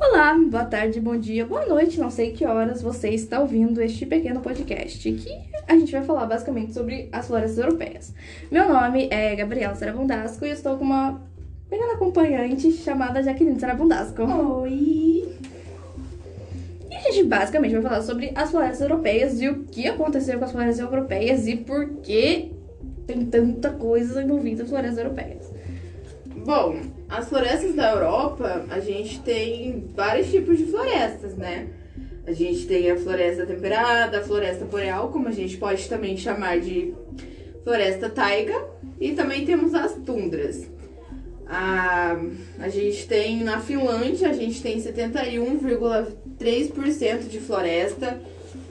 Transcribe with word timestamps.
Olá, 0.00 0.32
boa 0.48 0.64
tarde, 0.64 1.00
bom 1.00 1.16
dia, 1.16 1.44
boa 1.44 1.66
noite, 1.66 1.98
não 1.98 2.08
sei 2.08 2.30
que 2.30 2.46
horas 2.46 2.80
você 2.80 3.08
está 3.08 3.40
ouvindo 3.40 3.82
este 3.82 4.06
pequeno 4.06 4.40
podcast 4.40 5.10
que 5.10 5.50
a 5.66 5.76
gente 5.76 5.90
vai 5.90 6.04
falar 6.04 6.24
basicamente 6.24 6.72
sobre 6.72 7.08
as 7.10 7.26
florestas 7.26 7.58
europeias. 7.58 8.14
Meu 8.48 8.68
nome 8.68 9.08
é 9.10 9.34
Gabriela 9.34 9.74
Sarabundasco 9.74 10.44
e 10.44 10.50
eu 10.50 10.54
estou 10.54 10.78
com 10.78 10.84
uma 10.84 11.20
pequena 11.68 11.94
acompanhante 11.94 12.70
chamada 12.70 13.20
Jaqueline 13.24 13.58
Sarabundasco. 13.58 14.22
Oi! 14.22 15.36
E 16.88 16.94
a 16.94 17.00
gente 17.00 17.24
basicamente 17.24 17.72
vai 17.72 17.82
falar 17.82 18.02
sobre 18.02 18.30
as 18.36 18.52
florestas 18.52 18.80
europeias 18.80 19.40
e 19.40 19.48
o 19.48 19.64
que 19.64 19.88
aconteceu 19.88 20.38
com 20.38 20.44
as 20.44 20.52
florestas 20.52 20.78
europeias 20.78 21.48
e 21.48 21.56
por 21.56 21.88
que 22.02 22.52
tem 23.04 23.26
tanta 23.26 23.70
coisa 23.70 24.22
envolvida 24.22 24.62
nas 24.62 24.70
florestas 24.70 24.98
europeias. 24.98 25.57
Bom, 26.44 26.80
as 27.08 27.28
florestas 27.28 27.74
da 27.74 27.92
Europa, 27.92 28.66
a 28.70 28.80
gente 28.80 29.20
tem 29.20 29.86
vários 29.94 30.30
tipos 30.30 30.58
de 30.58 30.66
florestas, 30.66 31.36
né? 31.36 31.68
A 32.26 32.32
gente 32.32 32.66
tem 32.66 32.90
a 32.90 32.96
floresta 32.96 33.46
temperada, 33.46 34.18
a 34.18 34.22
floresta 34.22 34.64
boreal, 34.64 35.08
como 35.08 35.28
a 35.28 35.32
gente 35.32 35.56
pode 35.56 35.88
também 35.88 36.16
chamar 36.16 36.58
de 36.60 36.92
floresta 37.64 38.10
taiga, 38.10 38.66
e 39.00 39.12
também 39.12 39.46
temos 39.46 39.72
as 39.74 39.94
tundras. 39.94 40.68
A, 41.46 42.18
a 42.58 42.68
gente 42.68 43.06
tem 43.06 43.42
na 43.42 43.60
Finlândia, 43.60 44.28
a 44.28 44.34
gente 44.34 44.60
tem 44.60 44.78
71,3% 44.78 47.28
de 47.28 47.40
floresta, 47.40 48.20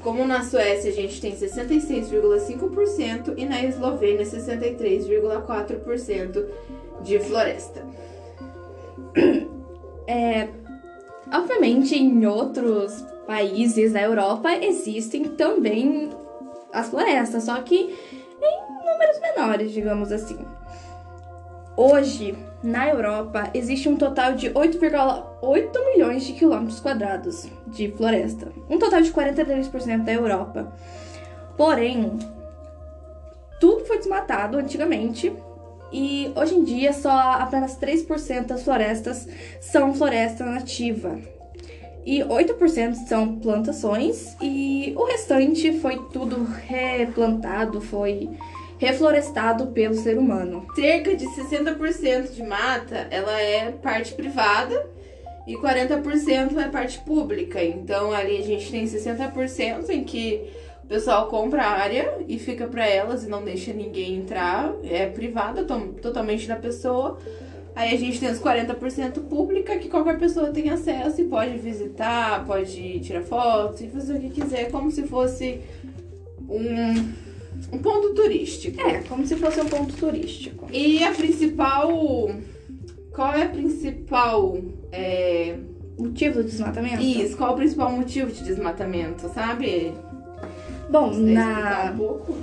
como 0.01 0.25
na 0.25 0.43
Suécia 0.43 0.91
a 0.91 0.93
gente 0.93 1.19
tem 1.19 1.35
66,5% 1.35 3.33
e 3.37 3.45
na 3.45 3.61
Eslovênia 3.63 4.25
63,4% 4.25 6.45
de 7.03 7.19
floresta. 7.19 7.85
É, 10.09 10.47
obviamente, 11.33 11.93
em 11.93 12.25
outros 12.25 13.03
países 13.27 13.91
da 13.91 14.01
Europa 14.01 14.55
existem 14.55 15.25
também 15.25 16.09
as 16.71 16.89
florestas, 16.89 17.43
só 17.43 17.61
que 17.61 17.93
em 18.41 18.85
números 18.85 19.19
menores, 19.19 19.73
digamos 19.73 20.13
assim. 20.13 20.39
Hoje, 21.79 22.35
na 22.63 22.89
Europa, 22.89 23.51
existe 23.53 23.87
um 23.87 23.95
total 23.95 24.33
de 24.33 24.49
8,8 24.49 25.85
milhões 25.93 26.25
de 26.25 26.33
quilômetros 26.33 26.79
quadrados 26.79 27.47
de 27.67 27.91
floresta, 27.91 28.51
um 28.67 28.79
total 28.79 28.99
de 28.99 29.11
43% 29.11 30.03
da 30.03 30.11
Europa. 30.11 30.73
Porém, 31.55 32.17
tudo 33.59 33.85
foi 33.85 33.99
desmatado 33.99 34.57
antigamente 34.57 35.31
e 35.93 36.31
hoje 36.35 36.55
em 36.55 36.63
dia 36.63 36.93
só 36.93 37.11
apenas 37.11 37.77
3% 37.77 38.47
das 38.47 38.63
florestas 38.63 39.27
são 39.61 39.93
floresta 39.93 40.43
nativa. 40.43 41.19
E 42.03 42.21
8% 42.21 43.05
são 43.07 43.37
plantações 43.37 44.35
e 44.41 44.95
o 44.97 45.03
restante 45.03 45.79
foi 45.79 45.97
tudo 46.11 46.43
replantado, 46.43 47.81
foi 47.81 48.31
reflorestado 48.77 49.67
pelo 49.67 49.95
ser 49.95 50.17
humano. 50.17 50.67
Cerca 50.75 51.15
de 51.15 51.25
60% 51.25 52.31
de 52.31 52.43
mata, 52.43 53.07
ela 53.09 53.39
é 53.39 53.71
parte 53.71 54.13
privada 54.13 54.85
e 55.47 55.55
40% 55.55 56.57
é 56.57 56.67
parte 56.67 56.99
pública. 56.99 57.63
Então 57.63 58.11
ali 58.11 58.37
a 58.37 58.43
gente 58.43 58.69
tem 58.69 58.85
60% 58.85 59.89
em 59.89 60.03
que 60.03 60.49
o 60.83 60.87
pessoal 60.87 61.27
compra 61.27 61.63
a 61.63 61.71
área 61.71 62.19
e 62.27 62.37
fica 62.37 62.67
para 62.67 62.87
elas 62.87 63.23
e 63.23 63.27
não 63.27 63.43
deixa 63.43 63.73
ninguém 63.73 64.15
entrar, 64.15 64.73
é 64.83 65.05
privada 65.07 65.63
totalmente 65.63 66.47
da 66.47 66.55
pessoa. 66.55 67.17
Aí 67.75 67.93
a 67.93 67.97
gente 67.97 68.19
tem 68.19 68.31
os 68.31 68.39
40% 68.39 69.19
pública, 69.27 69.77
que 69.77 69.87
qualquer 69.87 70.17
pessoa 70.17 70.49
tem 70.49 70.69
acesso 70.69 71.21
e 71.21 71.25
pode 71.25 71.57
visitar, 71.59 72.43
pode 72.45 72.99
tirar 73.01 73.21
fotos 73.21 73.81
e 73.81 73.87
fazer 73.87 74.15
o 74.15 74.19
que 74.19 74.29
quiser, 74.29 74.71
como 74.71 74.89
se 74.89 75.03
fosse 75.03 75.61
um, 76.49 77.26
um 77.71 77.77
ponto 77.79 78.13
turístico. 78.13 78.79
É, 78.81 79.01
como 79.01 79.25
se 79.25 79.35
fosse 79.35 79.59
um 79.59 79.65
ponto 79.65 79.93
turístico. 79.95 80.67
E 80.71 81.03
a 81.03 81.11
principal. 81.11 81.89
Qual 83.11 83.33
é 83.33 83.43
a 83.43 83.49
principal. 83.49 84.57
É... 84.91 85.55
Motivo 85.97 86.43
do 86.43 86.43
desmatamento? 86.43 87.01
Isso, 87.01 87.35
qual 87.35 87.49
é 87.49 87.53
o 87.53 87.55
principal 87.55 87.91
motivo 87.91 88.31
de 88.31 88.43
desmatamento, 88.43 89.27
sabe? 89.29 89.93
Bom, 90.89 91.11
na. 91.13 91.91
Um 91.91 91.97
pouco? 91.97 92.35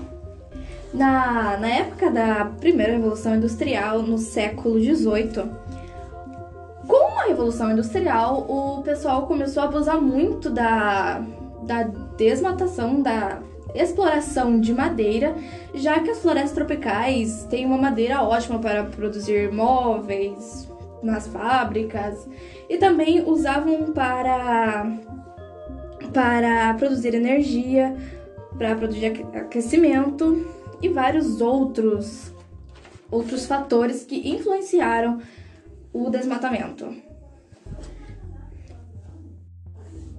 Na, 0.92 1.56
na 1.58 1.68
época 1.68 2.10
da 2.10 2.44
primeira 2.44 2.92
Revolução 2.92 3.34
Industrial, 3.34 4.02
no 4.02 4.16
século 4.16 4.78
XVIII, 4.78 5.50
com 6.86 7.18
a 7.18 7.24
Revolução 7.24 7.72
Industrial, 7.72 8.46
o 8.48 8.82
pessoal 8.82 9.26
começou 9.26 9.62
a 9.64 9.66
abusar 9.66 10.00
muito 10.00 10.50
da, 10.50 11.20
da 11.64 11.84
desmatação, 12.16 13.02
da 13.02 13.40
exploração 13.74 14.60
de 14.60 14.72
madeira, 14.72 15.34
já 15.74 16.00
que 16.00 16.10
as 16.10 16.20
florestas 16.20 16.52
tropicais 16.52 17.44
têm 17.50 17.66
uma 17.66 17.76
madeira 17.76 18.22
ótima 18.22 18.58
para 18.58 18.84
produzir 18.84 19.52
móveis 19.52 20.70
nas 21.02 21.26
fábricas 21.26 22.28
e 22.68 22.78
também 22.78 23.22
usavam 23.22 23.92
para 23.92 24.86
para 26.12 26.72
produzir 26.74 27.12
energia, 27.14 27.96
para 28.56 28.76
produzir 28.76 29.06
aquecimento 29.34 30.46
e 30.80 30.88
vários 30.88 31.40
outros 31.40 32.32
outros 33.10 33.46
fatores 33.46 34.04
que 34.04 34.28
influenciaram 34.28 35.20
o 35.92 36.10
desmatamento. 36.10 37.13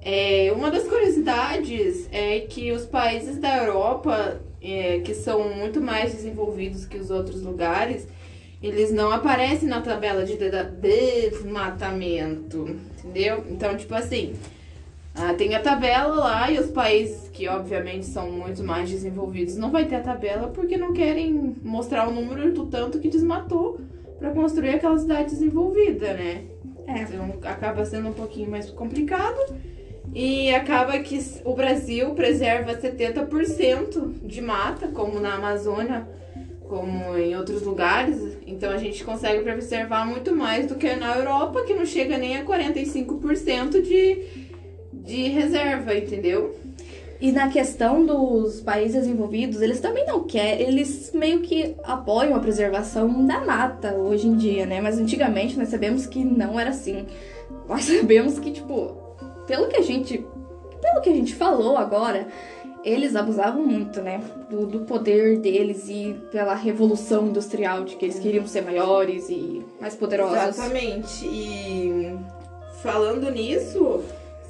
É, 0.08 0.54
uma 0.56 0.70
das 0.70 0.84
curiosidades 0.84 2.08
é 2.12 2.42
que 2.42 2.72
os 2.72 2.86
países 2.86 3.40
da 3.40 3.66
Europa, 3.66 4.40
é, 4.62 5.00
que 5.00 5.16
são 5.16 5.50
muito 5.50 5.82
mais 5.82 6.12
desenvolvidos 6.12 6.86
que 6.86 6.96
os 6.96 7.10
outros 7.10 7.42
lugares, 7.42 8.08
eles 8.62 8.92
não 8.92 9.12
aparecem 9.12 9.68
na 9.68 9.82
tabela 9.82 10.24
de 10.24 10.38
desmatamento, 10.80 12.78
entendeu? 13.00 13.44
Então, 13.50 13.76
tipo 13.76 13.96
assim, 13.96 14.36
ah, 15.16 15.34
tem 15.34 15.56
a 15.56 15.60
tabela 15.60 16.14
lá 16.14 16.52
e 16.52 16.60
os 16.60 16.70
países 16.70 17.28
que 17.30 17.48
obviamente 17.48 18.06
são 18.06 18.32
muito 18.32 18.64
mais 18.64 18.88
desenvolvidos 18.88 19.58
não 19.58 19.72
vai 19.72 19.86
ter 19.86 19.96
a 19.96 20.02
tabela 20.02 20.50
porque 20.50 20.78
não 20.78 20.94
querem 20.94 21.56
mostrar 21.64 22.08
o 22.08 22.12
número 22.12 22.54
do 22.54 22.68
tanto 22.68 23.00
que 23.00 23.10
desmatou 23.10 23.82
para 24.20 24.30
construir 24.30 24.70
aquela 24.70 25.00
cidade 25.00 25.32
desenvolvida, 25.32 26.14
né? 26.14 26.44
É. 26.86 27.02
Então 27.02 27.40
acaba 27.42 27.84
sendo 27.86 28.10
um 28.10 28.14
pouquinho 28.14 28.52
mais 28.52 28.70
complicado 28.70 29.40
e 30.16 30.56
acaba 30.56 30.98
que 31.00 31.20
o 31.44 31.54
Brasil 31.54 32.12
preserva 32.12 32.74
70% 32.74 34.26
de 34.26 34.42
mata, 34.42 34.88
como 34.88 35.20
na 35.20 35.36
Amazônia, 35.36 36.08
como 36.70 37.18
em 37.18 37.36
outros 37.36 37.62
lugares. 37.64 38.18
Então 38.48 38.72
a 38.72 38.78
gente 38.78 39.04
consegue 39.04 39.44
preservar 39.44 40.06
muito 40.06 40.34
mais 40.34 40.68
do 40.68 40.76
que 40.76 40.96
na 40.96 41.18
Europa, 41.18 41.66
que 41.66 41.74
não 41.74 41.86
chega 41.86 42.18
nem 42.18 42.38
a 42.38 42.46
45% 42.46 43.82
de 43.82 44.46
de 44.94 45.28
reserva, 45.28 45.94
entendeu? 45.94 46.56
E 47.20 47.32
na 47.32 47.50
questão 47.50 48.06
dos 48.06 48.60
países 48.62 49.06
envolvidos, 49.06 49.62
eles 49.62 49.80
também 49.80 50.06
não 50.06 50.24
querem, 50.24 50.68
eles 50.68 51.12
meio 51.14 51.42
que 51.42 51.76
apoiam 51.84 52.36
a 52.36 52.40
preservação 52.40 53.26
da 53.26 53.40
mata 53.46 53.94
hoje 53.94 54.28
em 54.28 54.36
dia, 54.36 54.66
né? 54.66 54.82
Mas 54.82 54.98
antigamente 54.98 55.58
nós 55.58 55.70
sabemos 55.70 56.08
que 56.08 56.24
não 56.24 56.60
era 56.60 56.72
assim. 56.72 57.06
Nós 57.68 57.84
sabemos 57.86 58.40
que, 58.40 58.52
tipo, 58.52 59.05
pelo 59.48 59.68
que 59.68 59.78
a 59.78 59.82
gente. 59.82 60.26
Pelo 60.82 61.02
que 61.02 61.10
a 61.10 61.14
gente 61.14 61.34
falou 61.34 61.78
agora, 61.78 62.28
eles 62.84 63.16
abusavam 63.16 63.66
muito, 63.66 64.02
né? 64.02 64.22
Do, 64.50 64.68
do 64.68 64.80
poder 64.82 65.40
deles 65.40 65.90
e 65.90 66.16
pela 66.32 66.54
revolução 66.54 67.28
industrial, 67.28 67.84
de 67.84 67.96
que 67.96 68.06
eles 68.06 68.20
queriam 68.20 68.46
ser 68.46 68.62
maiores 68.62 69.28
e 69.30 69.66
mais 69.82 69.96
poderosos. 69.96 70.60
Exatamente. 70.60 71.26
E 71.26 72.16
falando 72.84 73.32
nisso 73.32 74.04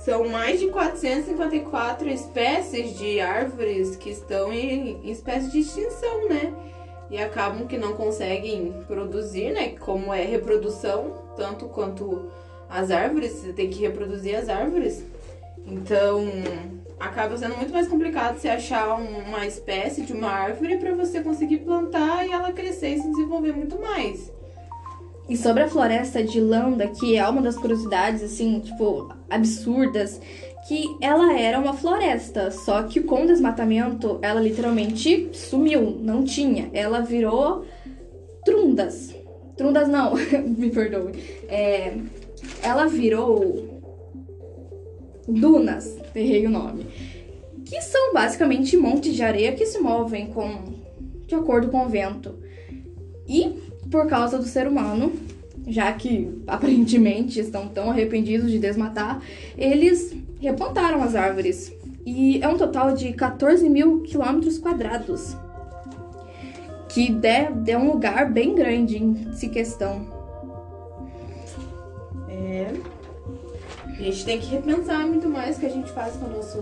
são 0.05 0.27
mais 0.27 0.59
de 0.59 0.67
454 0.67 2.07
espécies 2.09 2.95
de 2.95 3.19
árvores 3.19 3.95
que 3.95 4.11
estão 4.11 4.53
em, 4.53 4.99
em 5.03 5.09
espécie 5.09 5.49
de 5.49 5.59
extinção, 5.59 6.29
né? 6.29 6.53
E 7.09 7.17
acabam 7.17 7.65
que 7.65 7.77
não 7.77 7.93
conseguem 7.93 8.83
produzir, 8.85 9.51
né? 9.51 9.69
Como 9.79 10.13
é 10.13 10.23
reprodução, 10.23 11.11
tanto 11.35 11.65
quanto 11.65 12.29
as 12.75 12.91
árvores, 12.91 13.31
você 13.31 13.53
tem 13.53 13.69
que 13.69 13.81
reproduzir 13.81 14.35
as 14.35 14.49
árvores. 14.49 15.03
Então, 15.65 16.25
acaba 16.99 17.37
sendo 17.37 17.55
muito 17.55 17.71
mais 17.71 17.87
complicado 17.87 18.37
você 18.37 18.49
achar 18.49 18.95
uma 18.95 19.45
espécie 19.45 20.01
de 20.01 20.13
uma 20.13 20.29
árvore 20.29 20.77
para 20.77 20.93
você 20.93 21.21
conseguir 21.21 21.59
plantar 21.59 22.27
e 22.27 22.31
ela 22.31 22.51
crescer 22.51 22.89
e 22.89 22.99
se 22.99 23.09
desenvolver 23.09 23.53
muito 23.53 23.79
mais. 23.79 24.31
E 25.27 25.35
sobre 25.35 25.63
a 25.63 25.67
floresta 25.67 26.23
de 26.23 26.39
Landa, 26.39 26.87
que 26.87 27.17
é 27.17 27.27
uma 27.27 27.41
das 27.41 27.55
curiosidades, 27.55 28.21
assim, 28.21 28.59
tipo, 28.59 29.11
absurdas, 29.29 30.21
que 30.67 30.95
ela 31.01 31.39
era 31.39 31.59
uma 31.59 31.73
floresta, 31.73 32.51
só 32.51 32.83
que 32.83 33.01
com 33.01 33.23
o 33.23 33.27
desmatamento 33.27 34.19
ela 34.21 34.41
literalmente 34.41 35.29
sumiu, 35.33 35.97
não 35.99 36.23
tinha. 36.23 36.69
Ela 36.73 36.99
virou 36.99 37.65
trundas. 38.43 39.15
Trundas 39.55 39.87
não, 39.87 40.13
me 40.45 40.69
perdoe. 40.69 41.13
É, 41.47 41.95
ela 42.65 42.87
virou 42.87 43.81
dunas, 45.27 45.97
errei 46.15 46.47
o 46.47 46.49
nome, 46.49 46.87
que 47.63 47.79
são 47.81 48.11
basicamente 48.11 48.75
montes 48.75 49.13
de 49.13 49.21
areia 49.21 49.53
que 49.53 49.65
se 49.65 49.79
movem 49.79 50.27
com 50.27 50.73
de 51.27 51.35
acordo 51.35 51.69
com 51.69 51.85
o 51.85 51.89
vento. 51.89 52.35
E 53.27 53.55
por 53.89 54.07
causa 54.07 54.37
do 54.37 54.45
ser 54.45 54.67
humano, 54.67 55.13
já 55.67 55.91
que 55.93 56.41
aparentemente 56.47 57.39
estão 57.39 57.67
tão 57.67 57.91
arrependidos 57.91 58.49
de 58.49 58.57
desmatar, 58.57 59.21
eles 59.55 60.15
replantaram 60.39 61.03
as 61.03 61.15
árvores. 61.15 61.71
E 62.03 62.39
é 62.41 62.47
um 62.47 62.57
total 62.57 62.93
de 62.93 63.13
14 63.13 63.67
mil 63.69 64.01
quilômetros 64.01 64.57
quadrados. 64.57 65.35
Que 66.89 67.11
dê, 67.11 67.49
dê 67.51 67.75
um 67.75 67.91
lugar 67.91 68.31
bem 68.31 68.55
grande 68.55 69.03
em 69.03 69.33
se 69.33 69.49
questão. 69.49 70.24
A 73.87 74.01
gente 74.01 74.25
tem 74.25 74.39
que 74.39 74.47
repensar 74.47 75.05
muito 75.07 75.27
mais 75.27 75.57
o 75.57 75.59
que 75.59 75.65
a 75.65 75.69
gente 75.69 75.91
faz 75.91 76.15
com 76.15 76.25
o 76.25 76.29
nosso, 76.29 76.61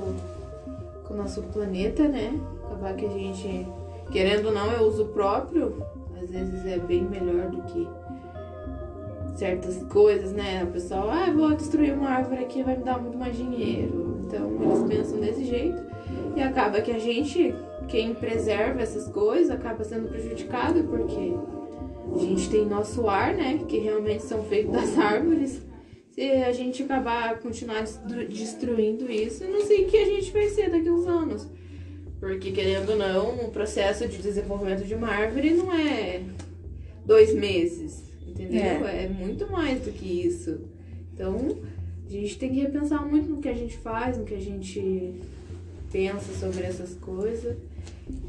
com 1.05 1.13
o 1.13 1.17
nosso 1.17 1.41
planeta, 1.43 2.07
né? 2.07 2.39
Acabar 2.65 2.95
que 2.95 3.05
a 3.05 3.09
gente, 3.09 3.67
querendo 4.11 4.47
ou 4.47 4.51
não, 4.53 4.71
é 4.71 4.81
uso 4.81 5.05
próprio. 5.07 5.83
Às 6.21 6.29
vezes 6.29 6.65
é 6.65 6.77
bem 6.77 7.03
melhor 7.03 7.49
do 7.49 7.61
que 7.63 7.87
certas 9.35 9.83
coisas, 9.85 10.31
né? 10.31 10.63
O 10.63 10.67
pessoal, 10.67 11.09
ah, 11.09 11.31
vou 11.31 11.53
destruir 11.53 11.93
uma 11.93 12.09
árvore 12.09 12.43
aqui, 12.43 12.63
vai 12.63 12.77
me 12.77 12.83
dar 12.83 12.99
muito 13.01 13.17
mais 13.17 13.35
dinheiro. 13.35 14.19
Então 14.25 14.49
eles 14.61 14.83
pensam 14.83 15.19
desse 15.19 15.45
jeito. 15.45 15.81
E 16.35 16.41
acaba 16.41 16.81
que 16.81 16.91
a 16.91 16.99
gente, 16.99 17.53
quem 17.87 18.13
preserva 18.13 18.81
essas 18.81 19.07
coisas, 19.07 19.49
acaba 19.49 19.83
sendo 19.83 20.07
prejudicado 20.07 20.83
porque 20.83 21.33
a 22.13 22.17
gente 22.19 22.49
tem 22.49 22.65
nosso 22.65 23.07
ar, 23.07 23.33
né? 23.33 23.59
Que 23.67 23.79
realmente 23.79 24.23
são 24.23 24.43
feitos 24.43 24.71
das 24.71 24.97
árvores. 24.99 25.61
Se 26.13 26.21
a 26.31 26.51
gente 26.51 26.83
acabar 26.83 27.39
continuar 27.39 27.81
destru- 27.81 28.27
destruindo 28.27 29.11
isso, 29.11 29.43
eu 29.43 29.51
não 29.51 29.65
sei 29.65 29.85
o 29.85 29.87
que 29.89 29.97
a 29.97 30.05
gente 30.05 30.31
vai 30.31 30.47
ser 30.49 30.69
daqui 30.69 30.87
a 30.87 30.93
uns 30.93 31.07
anos. 31.07 31.47
Porque, 32.19 32.51
querendo 32.51 32.91
ou 32.91 32.95
não, 32.95 33.45
o 33.47 33.49
processo 33.49 34.07
de 34.07 34.17
desenvolvimento 34.19 34.85
de 34.85 34.93
uma 34.93 35.07
árvore 35.09 35.51
não 35.55 35.73
é 35.73 36.21
dois 37.03 37.33
meses, 37.33 38.03
entendeu? 38.27 38.61
É. 38.87 39.07
muito 39.09 39.51
mais 39.51 39.81
do 39.81 39.91
que 39.91 40.05
isso. 40.27 40.61
Então, 41.13 41.35
a 42.07 42.09
gente 42.11 42.37
tem 42.37 42.51
que 42.53 42.59
repensar 42.61 43.03
muito 43.05 43.27
no 43.29 43.37
que 43.41 43.49
a 43.49 43.53
gente 43.53 43.75
faz, 43.77 44.15
no 44.17 44.23
que 44.23 44.35
a 44.35 44.39
gente 44.39 45.15
pensa 45.91 46.31
sobre 46.39 46.63
essas 46.63 46.93
coisas. 46.95 47.57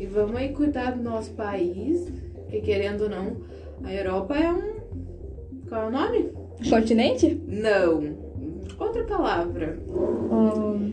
E 0.00 0.06
vamos 0.06 0.36
aí 0.36 0.52
cuidar 0.54 0.92
do 0.92 1.02
nosso 1.02 1.32
país, 1.32 2.08
porque, 2.34 2.60
querendo 2.62 3.02
ou 3.02 3.08
não, 3.10 3.36
a 3.84 3.92
Europa 3.94 4.34
é 4.36 4.50
um. 4.50 4.74
Qual 5.68 5.82
é 5.82 5.86
o 5.86 5.90
nome? 5.90 6.30
Continente? 6.68 7.40
Não. 7.46 8.16
Outra 8.78 9.04
palavra. 9.04 9.78
Hum, 9.88 10.92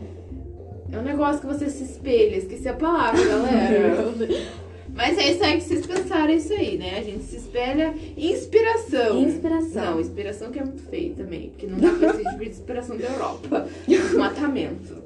É 0.90 0.98
um 0.98 1.02
negócio 1.02 1.40
que 1.40 1.46
você 1.46 1.68
se 1.70 1.84
espelha. 1.84 2.36
Esqueci 2.36 2.68
a 2.68 2.74
palavra, 2.74 3.22
galera. 3.24 4.04
Mas 4.94 5.16
é 5.16 5.30
isso 5.30 5.42
aí 5.42 5.54
que 5.56 5.62
vocês 5.62 5.86
pensaram, 5.86 6.28
é 6.28 6.34
isso 6.36 6.52
aí, 6.52 6.76
né? 6.76 6.98
A 6.98 7.02
gente 7.02 7.24
se 7.24 7.36
espelha 7.36 7.94
inspiração. 8.14 9.22
Inspiração. 9.22 9.92
Não, 9.92 10.00
inspiração 10.00 10.50
que 10.50 10.58
é 10.58 10.64
muito 10.64 10.82
feio 10.82 11.14
também, 11.14 11.48
porque 11.48 11.66
não 11.66 11.78
dá 11.78 11.90
pra 11.92 12.12
ser 12.12 12.38
de 12.38 12.48
inspiração 12.50 12.98
da 12.98 13.04
Europa. 13.06 13.66
Desmatamento. 13.88 15.02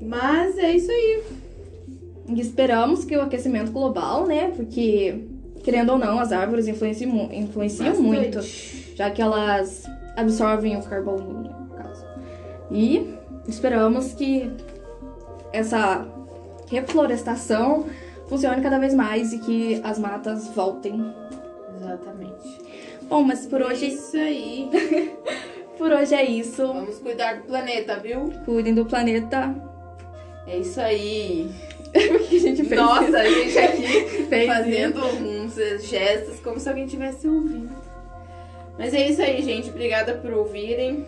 Mas 0.00 0.56
é 0.56 0.76
isso 0.76 0.88
aí. 0.88 1.22
E 2.28 2.40
esperamos 2.40 3.04
que 3.04 3.16
o 3.16 3.22
aquecimento 3.22 3.72
global, 3.72 4.24
né? 4.24 4.52
Porque, 4.54 5.16
querendo 5.64 5.92
ou 5.92 5.98
não, 5.98 6.20
as 6.20 6.30
árvores 6.30 6.68
influenciam, 6.68 7.28
influenciam 7.32 7.88
Bastante. 7.88 8.06
muito, 8.06 8.40
já 8.94 9.10
que 9.10 9.20
elas 9.20 9.84
absorvem 10.14 10.76
o 10.76 10.82
carbono, 10.82 11.42
no 11.42 11.74
caso. 11.74 12.04
E 12.70 13.14
esperamos 13.48 14.12
que 14.12 14.50
essa 15.52 16.06
reflorestação 16.68 17.86
funcione 18.28 18.60
cada 18.62 18.78
vez 18.78 18.94
mais 18.94 19.32
e 19.32 19.38
que 19.38 19.80
as 19.82 19.98
matas 19.98 20.48
voltem. 20.48 21.12
Exatamente. 21.76 22.58
Bom, 23.08 23.22
mas 23.22 23.46
por 23.46 23.60
É 23.62 23.66
hoje, 23.66 23.88
isso 23.88 24.16
aí. 24.16 24.70
por 25.78 25.90
hoje 25.90 26.14
é 26.14 26.24
isso. 26.24 26.66
Vamos 26.66 26.98
cuidar 26.98 27.36
do 27.36 27.44
planeta, 27.44 27.98
viu? 27.98 28.32
Cuidem 28.44 28.74
do 28.74 28.84
planeta. 28.84 29.54
É 30.46 30.58
isso 30.58 30.80
aí. 30.80 31.50
Fez? 32.64 32.80
Nossa, 32.80 33.18
a 33.18 33.28
gente 33.28 33.58
aqui 33.58 34.24
Fez 34.28 34.46
fazendo 34.46 35.04
uns 35.04 35.54
gestos 35.84 36.40
como 36.40 36.58
se 36.58 36.68
alguém 36.68 36.84
estivesse 36.84 37.28
ouvindo. 37.28 37.70
Mas 38.78 38.92
é 38.92 39.08
isso 39.08 39.22
aí, 39.22 39.42
gente. 39.42 39.70
Obrigada 39.70 40.14
por 40.14 40.32
ouvirem. 40.32 41.06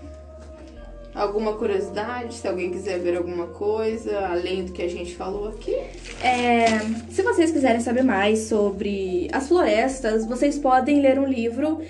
Alguma 1.14 1.54
curiosidade, 1.54 2.34
se 2.34 2.46
alguém 2.46 2.70
quiser 2.70 2.98
ver 2.98 3.16
alguma 3.16 3.46
coisa 3.46 4.18
além 4.26 4.66
do 4.66 4.72
que 4.72 4.82
a 4.82 4.88
gente 4.88 5.16
falou 5.16 5.48
aqui. 5.48 5.74
É, 6.22 6.66
se 7.10 7.22
vocês 7.22 7.50
quiserem 7.50 7.80
saber 7.80 8.04
mais 8.04 8.40
sobre 8.40 9.26
as 9.32 9.48
florestas, 9.48 10.26
vocês 10.26 10.58
podem 10.58 11.00
ler 11.00 11.18
um 11.18 11.26
livro 11.26 11.80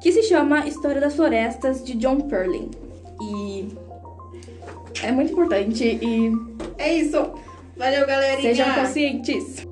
que 0.00 0.12
se 0.12 0.22
chama 0.22 0.68
História 0.68 1.00
das 1.00 1.16
Florestas, 1.16 1.84
de 1.84 1.94
John 1.94 2.20
Perlin. 2.20 2.70
E 3.20 3.68
é 5.02 5.10
muito 5.10 5.32
importante 5.32 5.84
e 5.84 6.32
É 6.78 6.94
isso. 6.94 7.32
Valeu, 7.80 8.06
galerinha. 8.06 8.42
sejam 8.42 8.74
conscientes. 8.74 9.66